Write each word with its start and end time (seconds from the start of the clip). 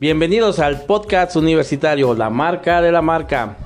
Bienvenidos 0.00 0.60
al 0.60 0.86
podcast 0.86 1.36
universitario 1.36 2.14
La 2.14 2.30
Marca 2.30 2.80
de 2.80 2.90
la 2.90 3.02
Marca. 3.02 3.58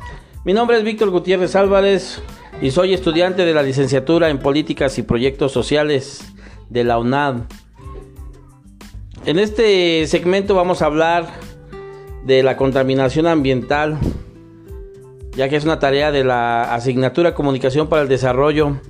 Mi 0.44 0.52
nombre 0.52 0.76
es 0.76 0.82
Víctor 0.82 1.10
Gutiérrez 1.10 1.54
Álvarez 1.54 2.20
y 2.60 2.72
soy 2.72 2.92
estudiante 2.92 3.44
de 3.44 3.54
la 3.54 3.62
licenciatura 3.62 4.30
en 4.30 4.40
Políticas 4.40 4.98
y 4.98 5.04
Proyectos 5.04 5.52
Sociales 5.52 6.34
de 6.68 6.82
la 6.82 6.98
UNAD. 6.98 7.42
En 9.26 9.38
este 9.38 10.08
segmento 10.08 10.56
vamos 10.56 10.82
a 10.82 10.86
hablar 10.86 11.28
de 12.24 12.42
la 12.42 12.56
contaminación 12.56 13.28
ambiental, 13.28 13.96
ya 15.36 15.48
que 15.48 15.54
es 15.54 15.64
una 15.64 15.78
tarea 15.78 16.10
de 16.10 16.24
la 16.24 16.74
asignatura 16.74 17.32
Comunicación 17.32 17.86
para 17.86 18.02
el 18.02 18.08
Desarrollo. 18.08 18.80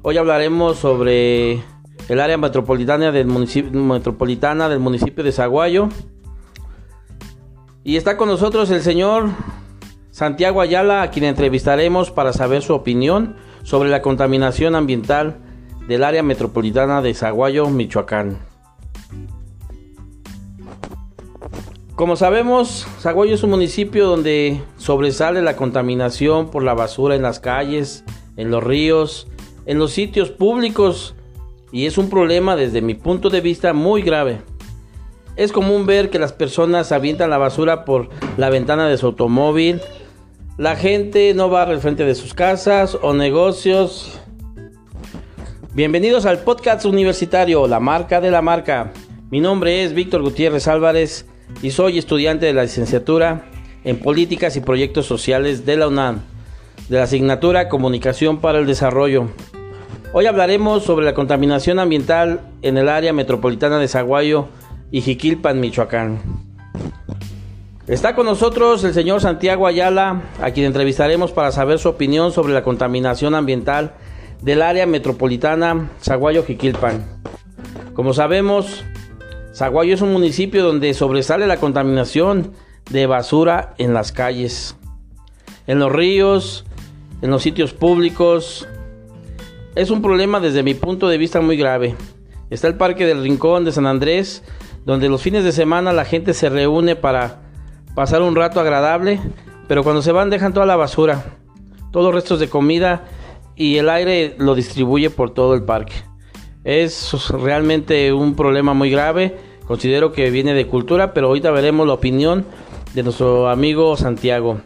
Hoy 0.00 0.16
hablaremos 0.16 0.78
sobre 0.78 1.62
el 2.08 2.20
área 2.20 2.38
metropolitana 2.38 3.12
del 3.12 3.26
municipio, 3.26 3.70
metropolitana 3.70 4.70
del 4.70 4.78
municipio 4.78 5.22
de 5.22 5.32
Zaguayo. 5.32 5.90
Y 7.88 7.96
está 7.96 8.18
con 8.18 8.28
nosotros 8.28 8.70
el 8.70 8.82
señor 8.82 9.30
Santiago 10.10 10.60
Ayala, 10.60 11.00
a 11.00 11.10
quien 11.10 11.24
entrevistaremos 11.24 12.10
para 12.10 12.34
saber 12.34 12.60
su 12.60 12.74
opinión 12.74 13.36
sobre 13.62 13.88
la 13.88 14.02
contaminación 14.02 14.74
ambiental 14.74 15.38
del 15.88 16.04
área 16.04 16.22
metropolitana 16.22 17.00
de 17.00 17.14
Zaguayo, 17.14 17.70
Michoacán. 17.70 18.40
Como 21.94 22.16
sabemos, 22.16 22.86
Zaguayo 23.00 23.34
es 23.34 23.42
un 23.42 23.48
municipio 23.48 24.06
donde 24.06 24.60
sobresale 24.76 25.40
la 25.40 25.56
contaminación 25.56 26.50
por 26.50 26.64
la 26.64 26.74
basura 26.74 27.14
en 27.14 27.22
las 27.22 27.40
calles, 27.40 28.04
en 28.36 28.50
los 28.50 28.62
ríos, 28.62 29.28
en 29.64 29.78
los 29.78 29.92
sitios 29.92 30.28
públicos 30.28 31.14
y 31.72 31.86
es 31.86 31.96
un 31.96 32.10
problema 32.10 32.54
desde 32.54 32.82
mi 32.82 32.92
punto 32.92 33.30
de 33.30 33.40
vista 33.40 33.72
muy 33.72 34.02
grave. 34.02 34.42
Es 35.38 35.52
común 35.52 35.86
ver 35.86 36.10
que 36.10 36.18
las 36.18 36.32
personas 36.32 36.90
avientan 36.90 37.30
la 37.30 37.38
basura 37.38 37.84
por 37.84 38.08
la 38.36 38.50
ventana 38.50 38.88
de 38.88 38.98
su 38.98 39.06
automóvil, 39.06 39.80
la 40.56 40.74
gente 40.74 41.32
no 41.32 41.48
va 41.48 41.62
al 41.62 41.78
frente 41.78 42.04
de 42.04 42.16
sus 42.16 42.34
casas 42.34 42.98
o 43.02 43.14
negocios. 43.14 44.18
Bienvenidos 45.74 46.26
al 46.26 46.40
podcast 46.40 46.84
universitario 46.86 47.68
La 47.68 47.78
Marca 47.78 48.20
de 48.20 48.32
la 48.32 48.42
Marca. 48.42 48.92
Mi 49.30 49.38
nombre 49.38 49.84
es 49.84 49.94
Víctor 49.94 50.22
Gutiérrez 50.22 50.66
Álvarez 50.66 51.24
y 51.62 51.70
soy 51.70 51.98
estudiante 51.98 52.46
de 52.46 52.54
la 52.54 52.64
licenciatura 52.64 53.44
en 53.84 54.00
Políticas 54.00 54.56
y 54.56 54.60
Proyectos 54.60 55.06
Sociales 55.06 55.64
de 55.64 55.76
la 55.76 55.86
UNAM, 55.86 56.18
de 56.88 56.96
la 56.96 57.04
asignatura 57.04 57.68
Comunicación 57.68 58.40
para 58.40 58.58
el 58.58 58.66
Desarrollo. 58.66 59.28
Hoy 60.12 60.26
hablaremos 60.26 60.82
sobre 60.82 61.06
la 61.06 61.14
contaminación 61.14 61.78
ambiental 61.78 62.40
en 62.62 62.76
el 62.76 62.88
área 62.88 63.12
metropolitana 63.12 63.78
de 63.78 63.86
Zaguayo 63.86 64.48
y 64.90 65.00
Jiquilpan, 65.00 65.60
Michoacán. 65.60 66.20
Está 67.86 68.14
con 68.14 68.26
nosotros 68.26 68.84
el 68.84 68.92
señor 68.92 69.20
Santiago 69.20 69.66
Ayala, 69.66 70.22
a 70.40 70.50
quien 70.50 70.66
entrevistaremos 70.66 71.32
para 71.32 71.52
saber 71.52 71.78
su 71.78 71.88
opinión 71.88 72.32
sobre 72.32 72.52
la 72.52 72.62
contaminación 72.62 73.34
ambiental 73.34 73.94
del 74.42 74.62
área 74.62 74.86
metropolitana 74.86 75.90
Zaguayo-Jiquilpan. 76.02 77.02
Como 77.94 78.12
sabemos, 78.12 78.84
Zaguayo 79.54 79.94
es 79.94 80.02
un 80.02 80.12
municipio 80.12 80.62
donde 80.64 80.92
sobresale 80.94 81.46
la 81.46 81.56
contaminación 81.56 82.52
de 82.90 83.06
basura 83.06 83.74
en 83.78 83.94
las 83.94 84.12
calles, 84.12 84.76
en 85.66 85.78
los 85.78 85.90
ríos, 85.90 86.64
en 87.22 87.30
los 87.30 87.42
sitios 87.42 87.72
públicos, 87.72 88.68
es 89.78 89.90
un 89.90 90.02
problema 90.02 90.40
desde 90.40 90.64
mi 90.64 90.74
punto 90.74 91.08
de 91.08 91.18
vista 91.18 91.40
muy 91.40 91.56
grave. 91.56 91.94
Está 92.50 92.66
el 92.66 92.74
Parque 92.74 93.06
del 93.06 93.22
Rincón 93.22 93.64
de 93.64 93.70
San 93.70 93.86
Andrés, 93.86 94.42
donde 94.84 95.08
los 95.08 95.22
fines 95.22 95.44
de 95.44 95.52
semana 95.52 95.92
la 95.92 96.04
gente 96.04 96.34
se 96.34 96.48
reúne 96.48 96.96
para 96.96 97.42
pasar 97.94 98.22
un 98.22 98.36
rato 98.36 98.60
agradable, 98.60 99.20
pero 99.66 99.82
cuando 99.82 100.02
se 100.02 100.12
van 100.12 100.30
dejan 100.30 100.52
toda 100.52 100.66
la 100.66 100.76
basura, 100.76 101.24
todos 101.90 102.06
los 102.06 102.14
restos 102.14 102.40
de 102.40 102.48
comida 102.48 103.04
y 103.56 103.76
el 103.76 103.88
aire 103.88 104.34
lo 104.38 104.54
distribuye 104.54 105.10
por 105.10 105.34
todo 105.34 105.54
el 105.54 105.62
parque. 105.64 105.94
Es 106.64 107.28
realmente 107.30 108.12
un 108.12 108.34
problema 108.34 108.74
muy 108.74 108.90
grave, 108.90 109.36
considero 109.66 110.12
que 110.12 110.30
viene 110.30 110.54
de 110.54 110.66
cultura, 110.66 111.12
pero 111.12 111.28
ahorita 111.28 111.50
veremos 111.50 111.86
la 111.86 111.94
opinión 111.94 112.46
de 112.94 113.02
nuestro 113.02 113.48
amigo 113.48 113.96
Santiago. 113.96 114.60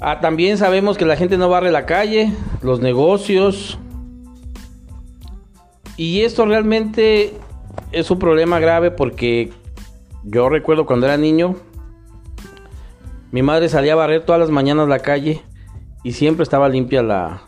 Ah, 0.00 0.20
también 0.20 0.58
sabemos 0.58 0.98
que 0.98 1.06
la 1.06 1.16
gente 1.16 1.38
no 1.38 1.48
barre 1.48 1.70
la 1.70 1.86
calle, 1.86 2.32
los 2.62 2.80
negocios. 2.80 3.78
Y 5.96 6.22
esto 6.22 6.44
realmente 6.44 7.34
es 7.92 8.10
un 8.10 8.18
problema 8.18 8.60
grave 8.60 8.90
porque 8.90 9.52
yo 10.24 10.48
recuerdo 10.48 10.86
cuando 10.86 11.06
era 11.06 11.16
niño, 11.16 11.56
mi 13.30 13.42
madre 13.42 13.68
salía 13.68 13.94
a 13.94 13.96
barrer 13.96 14.24
todas 14.24 14.40
las 14.40 14.50
mañanas 14.50 14.88
la 14.88 15.00
calle 15.00 15.42
y 16.02 16.12
siempre 16.12 16.42
estaba 16.42 16.68
limpia 16.68 17.02
la, 17.02 17.42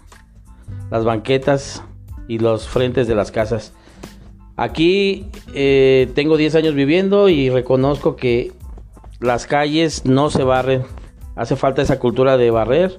las 0.90 1.04
banquetas 1.04 1.82
y 2.28 2.38
los 2.38 2.68
frentes 2.68 3.06
de 3.08 3.14
las 3.14 3.30
casas. 3.30 3.72
Aquí 4.56 5.30
eh, 5.54 6.10
tengo 6.14 6.36
10 6.36 6.54
años 6.54 6.74
viviendo 6.74 7.28
y 7.28 7.50
reconozco 7.50 8.16
que 8.16 8.52
las 9.20 9.46
calles 9.46 10.04
no 10.06 10.30
se 10.30 10.44
barren 10.44 10.84
Hace 11.36 11.54
falta 11.54 11.82
esa 11.82 11.98
cultura 11.98 12.38
de 12.38 12.50
barrer. 12.50 12.98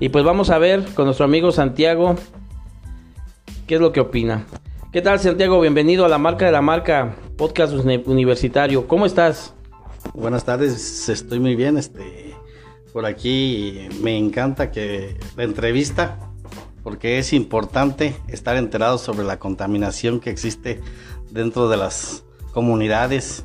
Y 0.00 0.08
pues 0.08 0.24
vamos 0.24 0.48
a 0.48 0.58
ver 0.58 0.82
con 0.94 1.04
nuestro 1.04 1.26
amigo 1.26 1.52
Santiago 1.52 2.16
qué 3.66 3.74
es 3.74 3.80
lo 3.80 3.92
que 3.92 4.00
opina. 4.00 4.46
¿Qué 4.96 5.02
tal 5.02 5.20
Santiago? 5.20 5.60
Bienvenido 5.60 6.06
a 6.06 6.08
la 6.08 6.16
marca 6.16 6.46
de 6.46 6.52
la 6.52 6.62
marca 6.62 7.16
podcast 7.36 7.74
universitario. 8.06 8.88
¿Cómo 8.88 9.04
estás? 9.04 9.52
Buenas 10.14 10.46
tardes, 10.46 11.10
estoy 11.10 11.38
muy 11.38 11.54
bien. 11.54 11.76
Este, 11.76 12.34
por 12.94 13.04
aquí 13.04 13.88
me 14.00 14.16
encanta 14.16 14.70
que 14.70 15.18
la 15.36 15.44
entrevista 15.44 16.30
porque 16.82 17.18
es 17.18 17.34
importante 17.34 18.16
estar 18.28 18.56
enterado 18.56 18.96
sobre 18.96 19.26
la 19.26 19.38
contaminación 19.38 20.18
que 20.18 20.30
existe 20.30 20.80
dentro 21.30 21.68
de 21.68 21.76
las 21.76 22.24
comunidades 22.52 23.44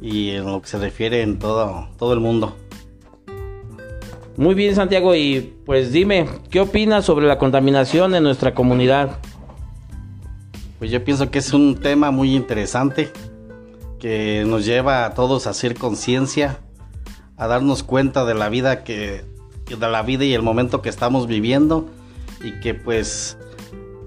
y 0.00 0.30
en 0.30 0.46
lo 0.46 0.62
que 0.62 0.68
se 0.68 0.78
refiere 0.78 1.20
en 1.20 1.38
todo, 1.38 1.90
todo 1.98 2.14
el 2.14 2.20
mundo. 2.20 2.56
Muy 4.38 4.54
bien, 4.54 4.74
Santiago, 4.74 5.14
y 5.14 5.54
pues 5.66 5.92
dime, 5.92 6.30
¿qué 6.50 6.60
opinas 6.60 7.04
sobre 7.04 7.26
la 7.26 7.36
contaminación 7.36 8.14
en 8.14 8.22
nuestra 8.22 8.54
comunidad? 8.54 9.18
Pues 10.82 10.90
yo 10.90 11.04
pienso 11.04 11.30
que 11.30 11.38
es 11.38 11.52
un 11.52 11.76
tema 11.76 12.10
muy 12.10 12.34
interesante 12.34 13.12
que 14.00 14.42
nos 14.44 14.66
lleva 14.66 15.04
a 15.04 15.14
todos 15.14 15.46
a 15.46 15.50
hacer 15.50 15.76
conciencia, 15.76 16.58
a 17.36 17.46
darnos 17.46 17.84
cuenta 17.84 18.24
de 18.24 18.34
la 18.34 18.48
vida 18.48 18.82
que 18.82 19.24
de 19.68 19.88
la 19.88 20.02
vida 20.02 20.24
y 20.24 20.34
el 20.34 20.42
momento 20.42 20.82
que 20.82 20.88
estamos 20.88 21.28
viviendo 21.28 21.88
y 22.42 22.58
que 22.58 22.74
pues 22.74 23.38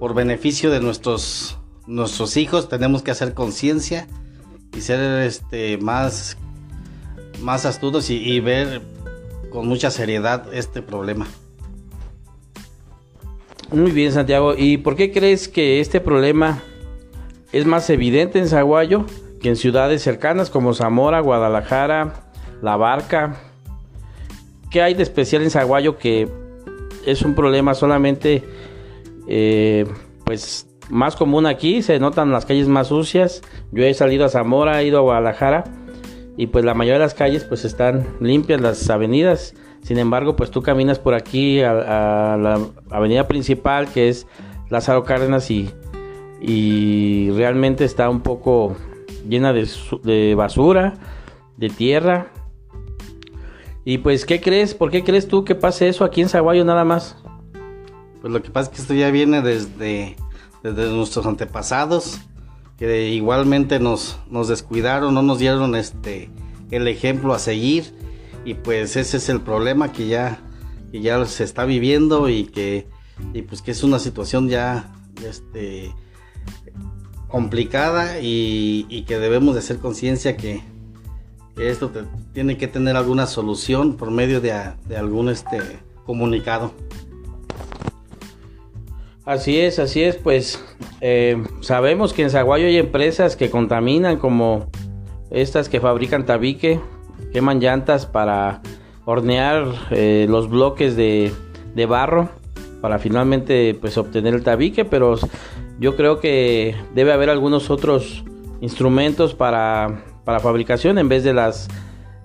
por 0.02 0.14
beneficio 0.14 0.70
de 0.70 0.82
nuestros 0.82 1.58
nuestros 1.88 2.36
hijos 2.36 2.68
tenemos 2.68 3.04
que 3.04 3.12
hacer 3.12 3.34
conciencia 3.34 4.06
y 4.76 4.82
ser 4.82 5.24
este 5.24 5.78
más 5.78 6.36
más 7.40 7.66
astutos 7.66 8.10
y, 8.10 8.18
y 8.18 8.42
ver 8.42 8.82
con 9.50 9.66
mucha 9.66 9.92
seriedad 9.92 10.54
este 10.54 10.82
problema. 10.82 11.26
Muy 13.72 13.92
bien, 13.92 14.12
Santiago. 14.12 14.54
¿Y 14.56 14.78
por 14.78 14.96
qué 14.96 15.12
crees 15.12 15.48
que 15.48 15.80
este 15.80 16.00
problema 16.00 16.62
es 17.52 17.66
más 17.66 17.90
evidente 17.90 18.38
en 18.38 18.48
Zaguayo 18.48 19.06
que 19.42 19.50
en 19.50 19.56
ciudades 19.56 20.04
cercanas 20.04 20.52
como 20.52 20.74
Zamora, 20.74 21.20
Guadalajara, 21.20 22.30
La 22.62 22.78
Barca? 22.78 23.38
¿Qué 24.70 24.84
hay 24.84 24.94
de 24.94 25.02
especial 25.02 25.42
en 25.42 25.50
Zaguayo 25.50 25.98
que 25.98 26.28
es 27.08 27.24
un 27.24 27.34
problema 27.34 27.74
solamente 27.74 28.44
eh, 29.28 29.86
pues 30.26 30.68
más 30.90 31.16
común 31.16 31.48
aquí? 31.48 31.82
Se 31.82 32.00
notan 32.00 32.32
las 32.32 32.46
calles 32.46 32.68
más 32.68 32.90
sucias. 32.90 33.42
Yo 33.72 33.84
he 33.84 33.94
salido 33.96 34.26
a 34.26 34.30
Zamora, 34.30 34.82
he 34.82 34.88
ido 34.88 35.00
a 35.00 35.02
Guadalajara 35.02 35.64
y 36.38 36.48
pues 36.48 36.64
la 36.66 36.76
mayoría 36.76 37.00
de 37.00 37.06
las 37.06 37.16
calles 37.16 37.44
pues 37.46 37.66
están 37.66 38.06
limpias 38.20 38.62
las 38.62 38.88
avenidas 38.92 39.56
sin 39.86 40.00
embargo 40.00 40.36
pues 40.36 40.50
tú 40.50 40.64
caminas 40.64 40.98
por 40.98 41.14
aquí 41.14 41.62
a, 41.62 42.38
la 42.42 42.60
avenida 42.90 43.28
principal 43.28 43.88
que 43.88 44.10
es 44.10 44.26
Lázaro 44.70 45.04
Cárdenas 45.04 45.52
y, 45.52 45.70
y 46.42 47.30
realmente 47.32 47.86
está 47.86 48.10
un 48.10 48.22
poco 48.22 48.76
llena 49.30 49.54
de, 49.54 49.70
de, 50.04 50.34
basura 50.34 50.96
de 51.58 51.70
tierra 51.70 52.32
y 53.84 54.00
pues 54.00 54.26
¿qué 54.26 54.42
crees? 54.42 54.74
¿por 54.74 54.90
qué 54.90 55.04
crees 55.04 55.28
tú 55.28 55.46
que 55.46 55.54
pase 55.54 55.88
eso 55.88 56.04
aquí 56.04 56.22
en 56.22 56.30
Zaguayo 56.30 56.66
nada 56.66 56.84
más? 56.84 57.18
pues 58.22 58.34
lo 58.34 58.42
que 58.42 58.50
pasa 58.50 58.72
es 58.72 58.76
que 58.76 58.82
esto 58.82 58.96
ya 58.96 59.12
viene 59.12 59.44
desde, 59.44 60.16
desde 60.64 60.90
nuestros 60.90 61.28
antepasados 61.28 62.20
que 62.80 63.10
igualmente 63.10 63.80
nos, 63.80 64.18
nos 64.32 64.48
descuidaron, 64.48 65.14
no 65.14 65.22
nos 65.22 65.38
dieron 65.38 65.76
este 65.76 66.32
el 66.72 66.88
ejemplo 66.88 67.36
a 67.36 67.40
seguir 67.40 67.94
y 68.46 68.54
pues 68.54 68.96
ese 68.96 69.18
es 69.18 69.28
el 69.28 69.42
problema 69.42 69.92
que 69.92 70.08
ya, 70.08 70.40
que 70.92 71.02
ya 71.02 71.26
se 71.26 71.44
está 71.44 71.66
viviendo 71.66 72.30
y 72.30 72.46
que 72.46 72.88
y 73.34 73.42
pues 73.42 73.62
que 73.62 73.72
es 73.72 73.84
una 73.84 74.00
situación 74.00 74.48
ya 74.50 74.94
este 75.26 75.94
complicada 77.28 78.22
y, 78.22 79.04
que 79.08 79.20
debemos 79.20 79.56
de 79.56 79.60
hacer 79.60 79.78
conciencia 79.80 80.38
que, 80.38 80.62
esto 81.58 81.90
tiene 82.34 82.58
que 82.58 82.68
tener 82.68 82.98
alguna 82.98 83.28
solución 83.28 83.96
por 83.96 84.12
medio 84.12 84.42
de, 84.42 84.52
algún 84.96 85.30
este 85.30 85.60
comunicado. 86.06 86.74
Así 89.26 89.60
es, 89.60 89.80
así 89.80 90.04
es, 90.04 90.18
pues 90.18 90.64
eh, 91.02 91.44
sabemos 91.62 92.14
que 92.14 92.24
en 92.24 92.30
Zaguayo 92.30 92.68
hay 92.68 92.78
empresas 92.78 93.36
que 93.36 93.50
contaminan 93.50 94.18
como 94.18 94.70
estas 95.32 95.68
que 95.68 95.80
fabrican 95.80 96.26
tabique, 96.26 96.80
queman 97.32 97.60
llantas 97.60 98.06
para 98.06 98.62
hornear 99.06 99.66
eh, 99.92 100.26
los 100.30 100.50
bloques 100.50 100.96
de, 100.96 101.32
de, 101.76 101.86
barro 101.86 102.30
para 102.82 103.00
finalmente 103.00 103.78
pues 103.80 103.98
obtener 103.98 104.34
el 104.34 104.44
tabique, 104.44 104.86
pero 104.86 105.16
yo 105.80 105.96
creo 105.96 106.20
que 106.20 106.76
debe 106.94 107.12
haber 107.14 107.30
algunos 107.30 107.70
otros 107.70 108.24
instrumentos 108.62 109.36
para, 109.36 110.04
para 110.24 110.40
fabricación 110.40 110.98
en 110.98 111.10
vez 111.10 111.24
de 111.24 111.34
las 111.34 111.68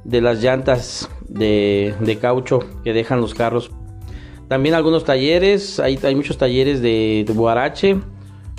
de 0.04 0.20
las 0.20 0.42
llantas 0.42 1.10
de, 1.28 1.94
de, 2.00 2.16
caucho 2.16 2.60
que 2.82 2.92
dejan 2.92 3.20
los 3.20 3.34
carros. 3.34 3.70
También 4.48 4.74
algunos 4.74 5.04
talleres, 5.04 5.78
hay, 5.78 5.98
hay 6.02 6.14
muchos 6.14 6.38
talleres 6.38 6.80
de, 6.80 7.24
de 7.26 7.32
Guarache. 7.34 7.98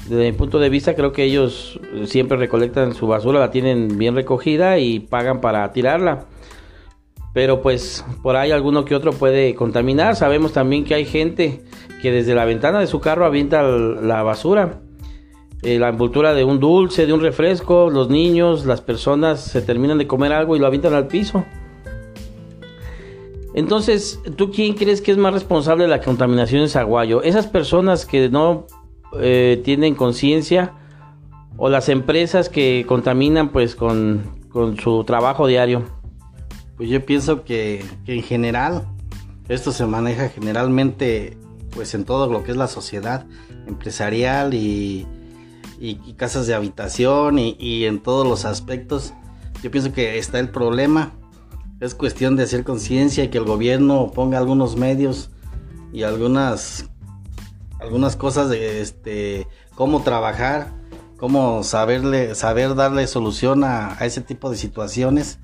Desde 0.07 0.31
mi 0.31 0.37
punto 0.37 0.59
de 0.59 0.69
vista 0.69 0.95
creo 0.95 1.11
que 1.11 1.23
ellos 1.23 1.79
siempre 2.05 2.37
recolectan 2.37 2.93
su 2.93 3.07
basura, 3.07 3.39
la 3.39 3.51
tienen 3.51 3.97
bien 3.97 4.15
recogida 4.15 4.77
y 4.79 4.99
pagan 4.99 5.41
para 5.41 5.71
tirarla 5.71 6.27
pero 7.33 7.61
pues 7.61 8.05
por 8.21 8.35
ahí 8.35 8.51
alguno 8.51 8.85
que 8.85 8.95
otro 8.95 9.11
puede 9.13 9.55
contaminar. 9.55 10.15
Sabemos 10.15 10.53
también 10.53 10.83
que 10.83 10.93
hay 10.93 11.05
gente 11.05 11.61
que 12.01 12.11
desde 12.11 12.35
la 12.35 12.45
ventana 12.45 12.79
de 12.79 12.87
su 12.87 12.99
carro 12.99 13.25
avienta 13.25 13.63
la 13.63 14.23
basura, 14.23 14.81
eh, 15.61 15.79
la 15.79 15.89
envoltura 15.89 16.33
de 16.33 16.43
un 16.43 16.59
dulce, 16.59 17.05
de 17.05 17.13
un 17.13 17.21
refresco, 17.21 17.89
los 17.89 18.09
niños, 18.09 18.65
las 18.65 18.81
personas 18.81 19.41
se 19.41 19.61
terminan 19.61 19.97
de 19.97 20.07
comer 20.07 20.33
algo 20.33 20.55
y 20.55 20.59
lo 20.59 20.67
avientan 20.67 20.93
al 20.93 21.07
piso. 21.07 21.45
Entonces, 23.53 24.21
¿tú 24.37 24.49
quién 24.49 24.75
crees 24.75 25.01
que 25.01 25.11
es 25.11 25.17
más 25.17 25.33
responsable 25.33 25.83
de 25.83 25.89
la 25.89 26.01
contaminación 26.01 26.61
en 26.61 26.69
Zaguayo? 26.69 27.21
¿Esas 27.21 27.47
personas 27.47 28.05
que 28.05 28.29
no 28.29 28.65
eh, 29.19 29.61
tienen 29.63 29.95
conciencia 29.95 30.73
o 31.57 31.69
las 31.69 31.89
empresas 31.89 32.49
que 32.49 32.85
contaminan 32.87 33.49
pues 33.49 33.75
con 33.75 34.31
su 34.81 35.03
trabajo 35.03 35.47
diario? 35.47 35.83
Pues 36.81 36.89
yo 36.89 37.05
pienso 37.05 37.43
que, 37.43 37.85
en 38.07 38.23
general 38.23 38.87
esto 39.49 39.71
se 39.71 39.85
maneja 39.85 40.29
generalmente 40.29 41.37
pues 41.69 41.93
en 41.93 42.05
todo 42.05 42.25
lo 42.25 42.43
que 42.43 42.49
es 42.49 42.57
la 42.57 42.67
sociedad 42.67 43.27
empresarial 43.67 44.55
y, 44.55 45.05
casas 46.17 46.47
de 46.47 46.55
habitación 46.55 47.37
y, 47.37 47.85
en 47.85 47.99
todos 47.99 48.27
los 48.27 48.45
aspectos. 48.45 49.13
Yo 49.61 49.69
pienso 49.69 49.93
que 49.93 50.17
está 50.17 50.39
el 50.39 50.49
problema. 50.49 51.13
Es 51.79 51.93
cuestión 51.93 52.35
de 52.35 52.45
hacer 52.45 52.63
conciencia 52.63 53.25
y 53.25 53.27
que 53.27 53.37
el 53.37 53.45
gobierno 53.45 54.11
ponga 54.11 54.39
algunos 54.39 54.75
medios 54.75 55.29
y 55.93 56.01
algunas 56.01 56.89
algunas 57.81 58.15
cosas 58.15 58.49
de 58.49 58.81
este 58.81 59.47
cómo 59.75 60.03
trabajar, 60.03 60.71
cómo 61.17 61.63
saberle 61.63 62.35
saber 62.35 62.75
darle 62.75 63.07
solución 63.07 63.63
a 63.63 63.97
ese 64.01 64.21
tipo 64.21 64.49
de 64.49 64.57
situaciones 64.57 65.39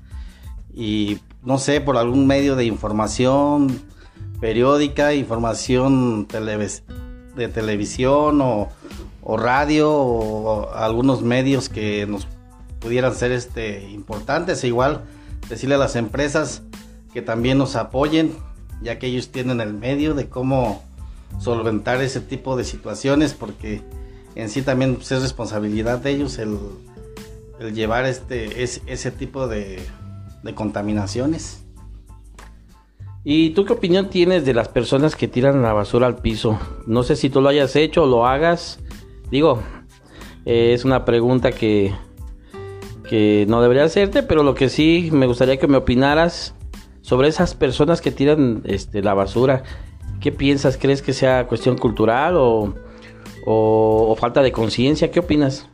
y 0.74 1.18
no 1.42 1.58
sé, 1.58 1.80
por 1.80 1.96
algún 1.96 2.26
medio 2.26 2.54
de 2.54 2.64
información 2.64 3.82
periódica, 4.40 5.14
información 5.14 6.28
de 6.28 7.48
televisión 7.48 8.40
o, 8.40 8.68
radio 9.36 9.90
o, 9.90 10.70
algunos 10.72 11.22
medios 11.22 11.68
que 11.68 12.06
nos 12.06 12.28
pudieran 12.78 13.14
ser 13.14 13.32
este, 13.32 13.90
importantes. 13.90 14.62
E 14.62 14.68
igual 14.68 15.02
decirle 15.48 15.74
a 15.74 15.78
las 15.78 15.96
empresas 15.96 16.62
que 17.12 17.22
también 17.22 17.58
nos 17.58 17.74
apoyen, 17.74 18.36
ya 18.80 18.98
que 18.98 19.08
ellos 19.08 19.30
tienen 19.30 19.60
el 19.60 19.74
medio 19.74 20.14
de 20.14 20.28
cómo 20.28 20.84
solventar 21.38 22.02
ese 22.02 22.20
tipo 22.20 22.56
de 22.56 22.64
situaciones, 22.64 23.34
porque 23.34 23.82
en 24.34 24.48
sí 24.48 24.62
también 24.62 24.96
pues, 24.96 25.12
es 25.12 25.22
responsabilidad 25.22 25.98
de 25.98 26.10
ellos 26.10 26.38
el, 26.38 26.58
llevar 27.74 28.06
este, 28.06 28.62
ese 28.62 29.10
tipo 29.10 29.48
de, 29.48 29.80
de 30.42 30.54
contaminaciones. 30.54 31.62
¿Y 33.24 33.50
tú 33.50 33.64
qué 33.64 33.74
opinión 33.74 34.08
tienes 34.08 34.44
de 34.44 34.54
las 34.54 34.68
personas 34.68 35.16
que 35.16 35.28
tiran 35.28 35.62
la 35.62 35.72
basura 35.72 36.06
al 36.06 36.16
piso? 36.16 36.58
No 36.86 37.02
sé 37.02 37.16
si 37.16 37.28
tú 37.28 37.40
lo 37.40 37.48
hayas 37.48 37.76
hecho 37.76 38.04
o 38.04 38.06
lo 38.06 38.26
hagas. 38.26 38.78
Digo, 39.30 39.60
eh, 40.46 40.72
es 40.72 40.84
una 40.84 41.04
pregunta 41.04 41.52
que, 41.52 41.92
que 43.08 43.44
no 43.48 43.60
debería 43.60 43.84
hacerte, 43.84 44.22
pero 44.22 44.42
lo 44.42 44.54
que 44.54 44.68
sí 44.68 45.10
me 45.12 45.26
gustaría 45.26 45.58
que 45.58 45.68
me 45.68 45.76
opinaras 45.76 46.54
sobre 47.02 47.28
esas 47.28 47.54
personas 47.54 48.00
que 48.00 48.12
tiran 48.12 48.62
este, 48.64 49.02
la 49.02 49.14
basura. 49.14 49.62
¿Qué 50.20 50.32
piensas? 50.32 50.76
¿Crees 50.76 51.00
que 51.00 51.12
sea 51.12 51.46
cuestión 51.46 51.78
cultural 51.78 52.36
o, 52.36 52.74
o, 53.46 54.16
falta 54.18 54.42
de 54.42 54.50
conciencia? 54.50 55.10
¿Qué 55.10 55.20
opinas? 55.20 55.68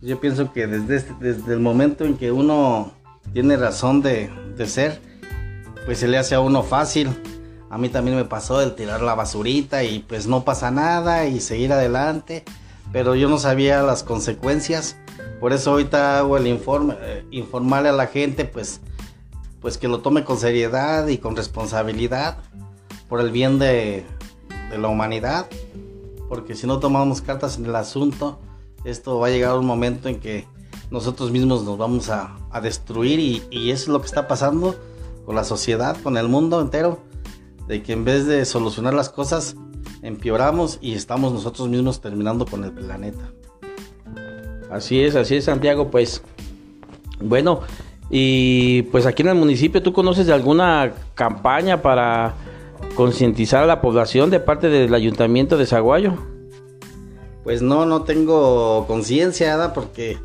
Yo 0.00 0.20
pienso 0.20 0.52
que 0.52 0.66
desde, 0.66 0.96
este, 0.96 1.14
desde 1.18 1.54
el 1.54 1.60
momento 1.60 2.04
en 2.04 2.16
que 2.16 2.30
uno 2.30 2.92
tiene 3.32 3.56
razón 3.56 4.00
de, 4.00 4.30
ser, 4.66 5.00
pues 5.86 5.98
se 5.98 6.08
le 6.08 6.18
hace 6.18 6.36
a 6.36 6.40
uno 6.40 6.62
fácil. 6.62 7.10
A 7.68 7.78
mí 7.78 7.88
también 7.88 8.16
me 8.16 8.24
pasó 8.24 8.60
el 8.62 8.76
tirar 8.76 9.00
la 9.00 9.16
basurita 9.16 9.82
y 9.82 9.98
pues 10.00 10.28
no 10.28 10.44
pasa 10.44 10.70
nada 10.70 11.26
y 11.26 11.40
seguir 11.40 11.72
adelante. 11.72 12.44
Pero 12.92 13.16
yo 13.16 13.28
no 13.28 13.38
sabía 13.38 13.82
las 13.82 14.04
consecuencias. 14.04 14.96
Por 15.40 15.52
eso 15.52 15.72
ahorita 15.72 16.18
hago 16.18 16.36
el 16.36 16.46
informe, 16.46 16.94
eh, 17.00 17.24
informarle 17.32 17.88
a 17.88 17.92
la 17.92 18.06
gente 18.06 18.44
pues, 18.44 18.80
pues 19.60 19.78
que 19.78 19.88
lo 19.88 19.98
tome 19.98 20.22
con 20.22 20.38
seriedad 20.38 21.08
y 21.08 21.18
con 21.18 21.34
responsabilidad 21.34 22.38
por 23.08 23.20
el 23.20 23.30
bien 23.30 23.58
de, 23.58 24.04
de 24.70 24.78
la 24.78 24.88
humanidad. 24.88 25.46
Porque 26.28 26.54
si 26.54 26.66
no 26.66 26.78
tomamos 26.78 27.20
cartas 27.20 27.58
en 27.58 27.66
el 27.66 27.76
asunto, 27.76 28.38
esto 28.84 29.18
va 29.18 29.28
a 29.28 29.30
llegar 29.30 29.56
un 29.58 29.66
momento 29.66 30.08
en 30.08 30.20
que 30.20 30.46
nosotros 30.90 31.30
mismos 31.30 31.64
nos 31.64 31.78
vamos 31.78 32.10
a, 32.10 32.36
destruir 32.62 33.18
y, 33.18 33.70
eso 33.70 33.82
es 33.82 33.88
lo 33.88 34.00
que 34.00 34.06
está 34.06 34.28
pasando 34.28 34.76
con 35.26 35.34
la 35.34 35.42
sociedad, 35.42 35.96
con 36.02 36.16
el 36.16 36.28
mundo 36.28 36.60
entero, 36.60 37.00
de 37.66 37.82
que 37.82 37.92
en 37.92 38.04
vez 38.04 38.26
de 38.26 38.44
solucionar 38.44 38.94
las 38.94 39.08
cosas, 39.08 39.56
empeoramos 40.02 40.78
y 40.80 40.94
estamos 40.94 41.32
nosotros 41.32 41.68
mismos 41.68 42.00
terminando 42.00 42.46
con 42.46 42.62
el 42.62 42.72
planeta. 42.72 43.32
Así 44.70 45.00
es, 45.00 45.16
así 45.16 45.34
es 45.34 45.44
Santiago, 45.44 45.90
pues 45.90 46.22
bueno, 47.20 47.60
y 48.08 48.82
pues 48.82 49.04
aquí 49.06 49.22
en 49.22 49.30
el 49.30 49.34
municipio, 49.34 49.82
¿tú 49.82 49.92
conoces 49.92 50.26
de 50.26 50.32
alguna 50.32 50.92
campaña 51.14 51.82
para 51.82 52.34
concientizar 52.94 53.62
a 53.62 53.66
la 53.66 53.80
población 53.80 54.30
de 54.30 54.40
parte 54.40 54.68
del 54.68 54.94
ayuntamiento 54.94 55.56
de 55.56 55.66
Zaguayo? 55.66 56.14
Pues 57.42 57.60
no, 57.60 57.84
no 57.84 58.02
tengo 58.02 58.86
conciencia, 58.86 59.72
porque 59.74 60.18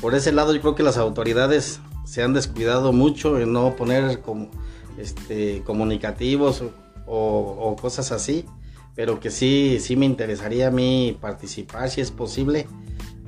por 0.00 0.14
ese 0.14 0.32
lado 0.32 0.54
yo 0.54 0.60
creo 0.60 0.74
que 0.74 0.82
las 0.82 0.98
autoridades 0.98 1.80
se 2.04 2.22
han 2.22 2.32
descuidado 2.32 2.92
mucho 2.92 3.38
en 3.38 3.52
no 3.52 3.76
poner 3.76 4.20
como, 4.20 4.48
este, 4.98 5.62
comunicativos 5.64 6.62
o, 7.06 7.76
cosas 7.80 8.12
así, 8.12 8.44
pero 8.94 9.20
que 9.20 9.30
sí, 9.30 9.78
sí 9.80 9.96
me 9.96 10.06
interesaría 10.06 10.68
a 10.68 10.70
mí 10.70 11.16
participar 11.20 11.90
si 11.90 12.00
es 12.00 12.10
posible 12.10 12.66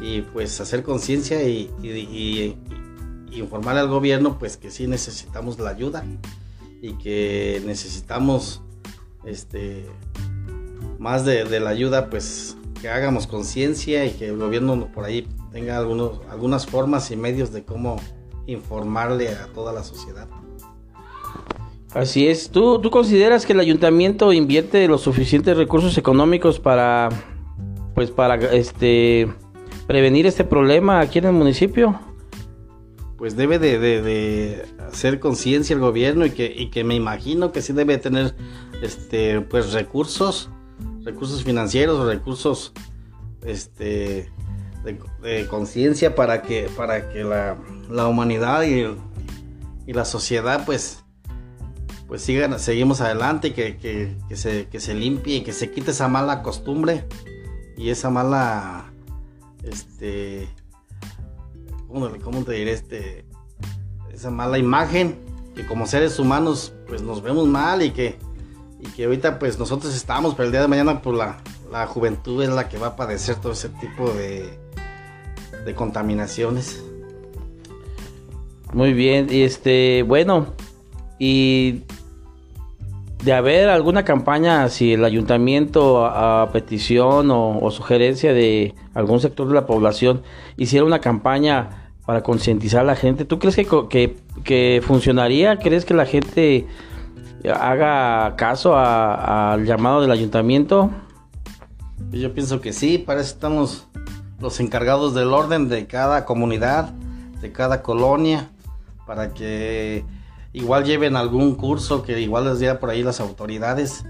y 0.00 0.22
pues 0.22 0.60
hacer 0.60 0.82
conciencia 0.82 1.42
y, 1.42 2.56
informar 3.30 3.76
al 3.76 3.88
gobierno 3.88 4.36
pues 4.36 4.56
que 4.56 4.70
sí 4.70 4.88
necesitamos 4.88 5.60
la 5.60 5.70
ayuda 5.70 6.04
y 6.82 6.94
que 6.94 7.62
necesitamos 7.66 8.62
este 9.28 9.86
más 10.98 11.24
de, 11.24 11.44
de 11.44 11.60
la 11.60 11.70
ayuda 11.70 12.10
pues 12.10 12.56
que 12.80 12.88
hagamos 12.88 13.26
conciencia 13.26 14.04
y 14.04 14.10
que 14.10 14.28
el 14.28 14.36
gobierno 14.36 14.90
por 14.92 15.04
ahí 15.04 15.26
tenga 15.52 15.76
algunos, 15.76 16.20
algunas 16.30 16.66
formas 16.66 17.10
y 17.10 17.16
medios 17.16 17.52
de 17.52 17.64
cómo 17.64 17.96
informarle 18.46 19.28
a 19.30 19.46
toda 19.48 19.72
la 19.72 19.82
sociedad. 19.82 20.28
Así 21.92 22.28
es. 22.28 22.50
¿Tú, 22.50 22.80
¿Tú 22.80 22.90
consideras 22.90 23.46
que 23.46 23.54
el 23.54 23.60
ayuntamiento 23.60 24.32
invierte 24.32 24.86
los 24.88 25.02
suficientes 25.02 25.56
recursos 25.56 25.96
económicos 25.96 26.60
para, 26.60 27.08
pues, 27.94 28.10
para 28.10 28.34
este, 28.52 29.28
prevenir 29.86 30.26
este 30.26 30.44
problema 30.44 31.00
aquí 31.00 31.18
en 31.18 31.26
el 31.26 31.32
municipio? 31.32 31.98
Pues 33.16 33.36
debe 33.36 33.58
de, 33.58 34.64
hacer 34.86 35.18
conciencia 35.18 35.74
el 35.74 35.80
gobierno 35.80 36.24
y 36.26 36.30
que, 36.30 36.52
y 36.54 36.70
que 36.70 36.84
me 36.84 36.94
imagino 36.94 37.52
que 37.52 37.62
sí 37.62 37.72
debe 37.72 37.98
tener 37.98 38.36
este, 38.82 39.40
pues, 39.40 39.72
recursos, 39.72 40.50
recursos 41.04 41.44
financieros, 41.44 42.06
recursos 42.06 42.72
este, 43.44 44.30
de, 44.84 45.46
conciencia 45.48 46.14
para 46.14 46.42
que, 46.42 46.68
para 46.76 47.10
que 47.10 47.24
la, 47.24 47.56
humanidad 48.06 48.62
y, 48.62 48.86
y, 49.86 49.92
la 49.92 50.04
sociedad 50.04 50.64
pues, 50.64 51.04
pues 52.06 52.22
sigan, 52.22 52.58
seguimos 52.58 53.00
adelante, 53.00 53.52
que, 53.52 53.76
que, 53.76 54.16
que, 54.28 54.36
se, 54.36 54.68
que 54.68 54.80
se 54.80 54.94
limpie 54.94 55.36
y 55.36 55.40
que 55.42 55.52
se 55.52 55.70
quite 55.70 55.90
esa 55.90 56.08
mala 56.08 56.42
costumbre 56.42 57.04
y 57.76 57.90
esa 57.90 58.10
mala, 58.10 58.92
este, 59.62 60.48
¿cómo, 61.86 62.44
te 62.44 62.52
diré? 62.52 62.72
Este, 62.72 63.24
esa 64.12 64.30
mala 64.30 64.58
imagen, 64.58 65.18
que 65.54 65.66
como 65.66 65.86
seres 65.86 66.18
humanos 66.18 66.74
pues 66.86 67.02
nos 67.02 67.22
vemos 67.22 67.46
mal 67.46 67.82
y 67.82 67.90
que, 67.90 68.18
y 68.80 68.86
que 68.88 69.04
ahorita 69.04 69.38
pues 69.38 69.58
nosotros 69.58 69.94
estamos, 69.94 70.34
pero 70.34 70.46
el 70.46 70.52
día 70.52 70.62
de 70.62 70.68
mañana 70.68 71.02
pues 71.02 71.16
la, 71.16 71.38
la 71.70 71.86
juventud 71.86 72.42
es 72.42 72.50
la 72.50 72.68
que 72.68 72.78
va 72.78 72.88
a 72.88 72.96
padecer 72.96 73.36
todo 73.36 73.52
ese 73.52 73.68
tipo 73.68 74.10
de, 74.10 74.58
de 75.64 75.74
contaminaciones. 75.74 76.84
Muy 78.72 78.92
bien, 78.92 79.28
y 79.30 79.42
este, 79.42 80.02
bueno, 80.02 80.48
y 81.18 81.84
de 83.24 83.32
haber 83.32 83.68
alguna 83.68 84.04
campaña, 84.04 84.68
si 84.68 84.92
el 84.92 85.04
ayuntamiento 85.04 86.04
a, 86.06 86.50
petición 86.52 87.30
o, 87.30 87.70
sugerencia 87.70 88.32
de 88.32 88.74
algún 88.94 89.20
sector 89.20 89.48
de 89.48 89.54
la 89.54 89.66
población 89.66 90.22
hiciera 90.56 90.84
una 90.84 91.00
campaña 91.00 91.90
para 92.06 92.22
concientizar 92.22 92.82
a 92.82 92.84
la 92.84 92.96
gente, 92.96 93.24
¿tú 93.24 93.38
crees 93.38 93.56
que, 93.56 94.16
que, 94.44 94.82
funcionaría? 94.84 95.58
¿Crees 95.58 95.84
que 95.84 95.94
la 95.94 96.06
gente 96.06 96.66
haga 97.44 98.36
caso 98.36 98.76
al 98.76 99.64
llamado 99.64 100.00
del 100.00 100.10
ayuntamiento? 100.10 100.90
Yo 102.10 102.32
pienso 102.34 102.60
que 102.60 102.72
sí, 102.72 102.98
para 102.98 103.20
eso 103.20 103.34
estamos 103.34 103.86
los 104.40 104.60
encargados 104.60 105.14
del 105.14 105.32
orden 105.32 105.68
de 105.68 105.86
cada 105.86 106.24
comunidad, 106.24 106.90
de 107.40 107.52
cada 107.52 107.82
colonia, 107.82 108.50
para 109.06 109.34
que 109.34 110.04
igual 110.52 110.84
lleven 110.84 111.16
algún 111.16 111.54
curso 111.54 112.02
que 112.02 112.20
igual 112.20 112.44
les 112.44 112.58
diera 112.58 112.80
por 112.80 112.90
ahí 112.90 113.02
las 113.02 113.20
autoridades 113.20 114.04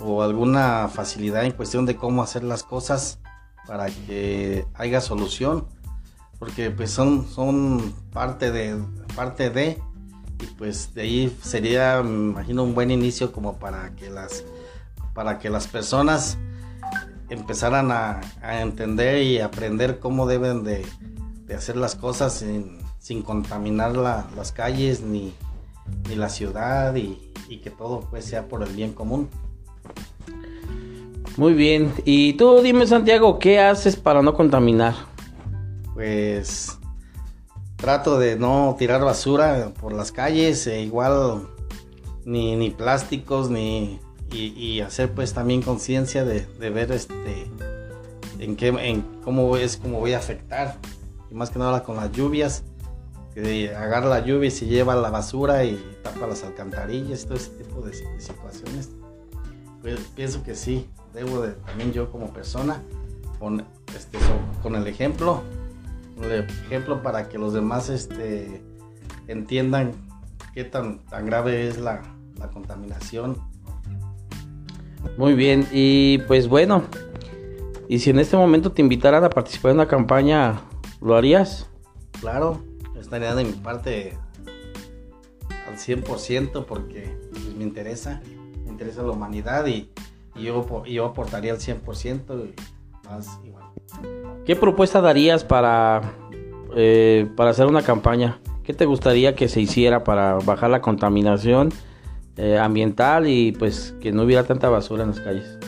o 0.00 0.22
alguna 0.22 0.88
facilidad 0.88 1.44
en 1.44 1.52
cuestión 1.52 1.86
de 1.86 1.96
cómo 1.96 2.22
hacer 2.22 2.44
las 2.44 2.62
cosas 2.62 3.20
para 3.66 3.86
que 3.86 4.66
haya 4.74 5.00
solución 5.00 5.66
porque 6.38 6.70
pues 6.70 6.90
son 6.90 7.26
son 7.26 7.94
parte 8.12 8.50
de 8.50 8.76
parte 9.14 9.50
de 9.50 9.80
y 10.40 10.46
pues 10.58 10.94
de 10.94 11.02
ahí 11.02 11.36
sería 11.42 12.02
me 12.02 12.30
imagino 12.30 12.64
un 12.64 12.74
buen 12.74 12.90
inicio 12.90 13.32
como 13.32 13.58
para 13.58 13.94
que 13.96 14.10
las 14.10 14.44
para 15.14 15.38
que 15.38 15.48
las 15.48 15.68
personas 15.68 16.36
empezaran 17.30 17.90
a, 17.90 18.20
entender 18.60 19.22
y 19.22 19.40
aprender 19.40 19.98
cómo 19.98 20.26
deben 20.26 20.64
de, 20.64 20.84
hacer 21.54 21.76
las 21.76 21.94
cosas 21.94 22.44
sin, 22.98 23.22
contaminar 23.22 23.94
las 23.96 24.52
calles 24.52 25.00
ni, 25.00 25.32
ni 26.08 26.16
la 26.16 26.28
ciudad 26.28 26.94
y, 26.96 27.20
que 27.62 27.70
todo 27.70 28.00
pues 28.10 28.24
sea 28.24 28.48
por 28.48 28.64
el 28.64 28.74
bien 28.74 28.92
común. 28.92 29.28
Muy 31.36 31.54
bien, 31.54 31.92
y 32.04 32.32
tú 32.32 32.60
dime 32.62 32.84
Santiago, 32.84 33.38
¿qué 33.38 33.60
haces 33.60 33.94
para 33.94 34.22
no 34.22 34.34
contaminar? 34.34 34.94
Pues 35.94 36.78
trato 37.84 38.18
de 38.18 38.36
no 38.36 38.76
tirar 38.78 39.04
basura 39.04 39.74
por 39.78 39.92
las 39.92 40.10
calles, 40.10 40.66
e 40.66 40.80
igual 40.80 41.46
ni, 42.24 42.56
ni 42.56 42.70
plásticos, 42.70 43.50
ni 43.50 44.00
y, 44.32 44.80
hacer 44.80 45.12
pues 45.12 45.34
también 45.34 45.60
conciencia 45.60 46.24
de, 46.24 46.46
ver 46.58 46.90
este 46.92 47.46
en 48.38 48.56
qué 48.56 48.68
en 48.68 49.02
cómo 49.22 49.58
es 49.58 49.76
cómo 49.76 50.00
voy 50.00 50.14
a 50.14 50.18
afectar 50.18 50.78
y 51.30 51.34
más 51.34 51.50
que 51.50 51.58
nada 51.58 51.82
con 51.82 51.96
las 51.96 52.10
lluvias 52.10 52.64
que 53.34 53.74
agarra 53.76 54.08
la 54.08 54.20
lluvia 54.20 54.48
y 54.48 54.50
se 54.50 54.64
lleva 54.64 54.96
la 54.96 55.10
basura 55.10 55.62
y 55.64 55.78
tapa 56.02 56.26
las 56.26 56.42
alcantarillas, 56.42 57.26
todo 57.26 57.34
ese 57.34 57.50
tipo 57.50 57.82
de, 57.82 57.92
situaciones. 58.18 58.92
Pues, 59.82 60.00
pienso 60.16 60.42
que 60.42 60.54
sí, 60.54 60.88
debo 61.12 61.42
de, 61.42 61.52
también 61.52 61.92
yo 61.92 62.10
como 62.10 62.32
persona, 62.32 62.80
con, 63.38 63.66
este, 63.94 64.18
con 64.62 64.74
el 64.74 64.86
ejemplo, 64.86 65.42
ejemplo 66.22 67.02
para 67.02 67.28
que 67.28 67.38
los 67.38 67.52
demás 67.52 67.88
este, 67.88 68.62
entiendan 69.26 69.92
qué 70.52 70.64
tan, 70.64 71.04
tan 71.06 71.26
grave 71.26 71.68
es 71.68 71.78
la, 71.78 72.02
la 72.38 72.48
contaminación. 72.50 73.36
Muy 75.16 75.34
bien, 75.34 75.66
y 75.70 76.18
pues 76.26 76.48
bueno, 76.48 76.84
y 77.88 77.98
si 77.98 78.10
en 78.10 78.18
este 78.18 78.36
momento 78.36 78.72
te 78.72 78.82
invitaran 78.82 79.22
a 79.24 79.30
participar 79.30 79.72
en 79.72 79.78
una 79.78 79.88
campaña, 79.88 80.60
¿lo 81.00 81.16
harías? 81.16 81.68
Claro, 82.20 82.62
estaría 82.98 83.34
de 83.34 83.44
mi 83.44 83.52
parte 83.52 84.16
al 85.68 85.76
100% 85.76 86.64
porque 86.64 87.16
pues, 87.30 87.44
me 87.56 87.64
interesa, 87.64 88.22
me 88.64 88.70
interesa 88.70 89.02
la 89.02 89.10
humanidad 89.10 89.66
y, 89.66 89.90
yo, 90.34 90.84
yo 90.84 91.04
aportaría 91.04 91.52
al 91.52 91.58
100% 91.60 92.48
y 92.48 93.06
más 93.06 93.38
igual. 93.44 93.64
¿Qué 94.44 94.56
propuesta 94.56 95.00
darías 95.00 95.44
para, 95.44 96.02
eh, 96.76 97.28
para 97.36 97.50
hacer 97.50 97.66
una 97.66 97.82
campaña? 97.82 98.40
¿Qué 98.62 98.74
te 98.74 98.86
gustaría 98.86 99.34
que 99.34 99.48
se 99.48 99.60
hiciera 99.60 100.04
para 100.04 100.34
bajar 100.34 100.70
la 100.70 100.80
contaminación 100.80 101.72
eh, 102.36 102.58
ambiental 102.58 103.28
y 103.28 103.52
pues 103.52 103.94
que 104.00 104.12
no 104.12 104.22
hubiera 104.22 104.44
tanta 104.44 104.68
basura 104.68 105.04
en 105.04 105.10
las 105.10 105.20
calles? 105.20 105.58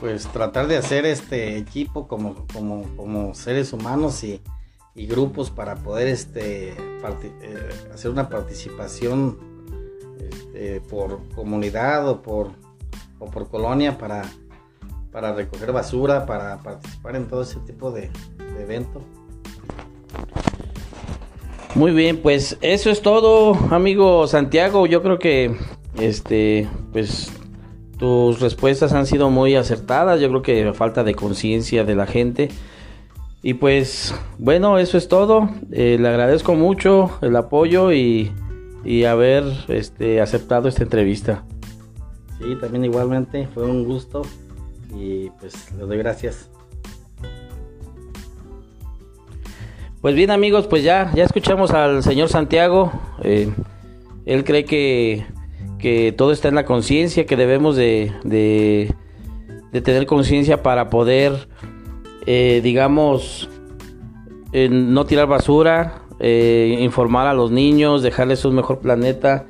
Pues 0.00 0.26
tratar 0.28 0.66
de 0.66 0.76
hacer 0.76 1.04
este 1.06 1.58
equipo 1.58 2.08
como, 2.08 2.46
como, 2.52 2.84
como 2.96 3.34
seres 3.34 3.72
humanos 3.72 4.24
y 4.24 4.40
y 4.94 5.06
grupos 5.06 5.50
para 5.50 5.76
poder 5.76 6.08
este, 6.08 6.70
eh, 6.70 7.68
hacer 7.92 8.10
una 8.10 8.28
participación 8.28 9.38
este, 10.18 10.80
por 10.80 11.20
comunidad 11.34 12.08
o 12.08 12.22
por, 12.22 12.50
o 13.18 13.26
por 13.26 13.48
colonia 13.48 13.98
para, 13.98 14.22
para 15.12 15.32
recoger 15.32 15.72
basura, 15.72 16.26
para 16.26 16.58
participar 16.58 17.16
en 17.16 17.28
todo 17.28 17.42
ese 17.42 17.58
tipo 17.60 17.90
de, 17.90 18.10
de 18.56 18.62
eventos. 18.62 19.02
Muy 21.74 21.92
bien, 21.92 22.18
pues 22.18 22.58
eso 22.60 22.90
es 22.90 23.00
todo, 23.00 23.54
amigo 23.72 24.26
Santiago. 24.26 24.86
Yo 24.86 25.02
creo 25.02 25.18
que 25.18 25.56
este, 25.98 26.68
pues 26.92 27.32
tus 28.00 28.40
respuestas 28.40 28.92
han 28.92 29.06
sido 29.06 29.30
muy 29.30 29.54
acertadas. 29.54 30.20
Yo 30.20 30.28
creo 30.28 30.42
que 30.42 30.72
falta 30.72 31.04
de 31.04 31.14
conciencia 31.14 31.84
de 31.84 31.94
la 31.94 32.06
gente. 32.06 32.48
Y 33.42 33.54
pues 33.54 34.14
bueno, 34.38 34.78
eso 34.78 34.98
es 34.98 35.06
todo. 35.06 35.48
Eh, 35.70 35.96
le 36.00 36.08
agradezco 36.08 36.54
mucho 36.54 37.10
el 37.22 37.36
apoyo 37.36 37.92
y, 37.92 38.32
haber 39.06 39.44
este, 39.68 40.20
aceptado 40.20 40.68
esta 40.68 40.82
entrevista. 40.82 41.44
Sí, 42.38 42.56
también 42.60 42.84
igualmente 42.86 43.46
fue 43.54 43.64
un 43.64 43.84
gusto 43.84 44.22
y 44.94 45.30
pues 45.40 45.72
le 45.72 45.84
doy 45.84 45.98
gracias. 45.98 46.50
Pues 50.00 50.14
bien 50.14 50.30
amigos, 50.30 50.66
pues 50.66 50.82
ya, 50.82 51.10
ya 51.14 51.24
escuchamos 51.24 51.72
al 51.72 52.02
señor 52.02 52.30
Santiago. 52.30 52.90
Eh, 53.22 53.52
él 54.24 54.44
cree 54.44 54.64
que, 54.64 55.26
que, 55.78 56.12
todo 56.12 56.32
está 56.32 56.48
en 56.48 56.54
la 56.54 56.64
conciencia, 56.64 57.26
que 57.26 57.36
debemos 57.36 57.76
de, 57.76 58.12
de, 58.24 58.94
tener 59.82 60.06
conciencia 60.06 60.62
para 60.62 60.88
poder 60.88 61.48
eh, 62.26 62.60
digamos, 62.62 63.48
no 64.52 65.04
tirar 65.04 65.26
basura, 65.26 66.02
eh, 66.18 66.76
informar 66.80 67.26
a 67.26 67.34
los 67.34 67.50
niños, 67.50 68.02
dejarles 68.02 68.44
un 68.44 68.54
mejor 68.54 68.80
planeta. 68.80 69.46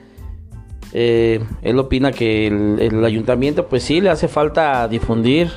Eh, 0.93 1.45
él 1.63 1.79
opina 1.79 2.13
que 2.13 2.47
el, 2.47 3.05
ayuntamiento, 3.05 3.69
pues 3.69 3.83
sí, 3.83 4.01
le 4.01 4.11
hace 4.11 4.29
falta 4.29 4.89
difundir, 4.89 5.51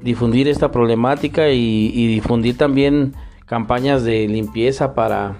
difundir 0.00 0.48
esta 0.48 0.70
problemática 0.70 1.50
y, 1.50 1.90
y 1.94 2.06
difundir 2.06 2.56
también 2.56 3.14
campañas 3.46 4.04
de 4.04 4.26
limpieza 4.28 4.94
para, 4.94 5.36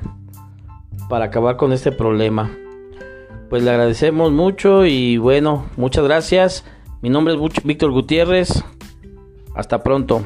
para 1.08 1.26
acabar 1.26 1.56
con 1.56 1.72
este 1.72 1.92
problema. 1.92 2.50
Pues 3.48 3.62
le 3.62 3.70
agradecemos 3.70 4.32
mucho 4.32 4.86
y 4.86 5.18
bueno, 5.18 5.66
muchas 5.76 6.04
gracias. 6.04 6.64
Mi 7.02 7.10
nombre 7.10 7.34
es 7.34 7.64
Víctor 7.64 7.90
Gutiérrez. 7.90 8.64
Hasta 9.54 9.82
pronto. 9.82 10.22